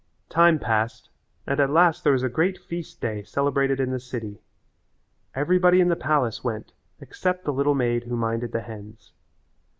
[0.29, 1.09] Time passed
[1.45, 4.41] and at last there was a great feast day celebrated in the city.
[5.35, 9.13] Everybody in the palace went except the little maid who minded the hens.